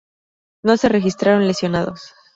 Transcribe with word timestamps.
No 0.63 0.77
se 0.77 0.89
registraron 0.89 1.45
lesionados. 1.47 2.15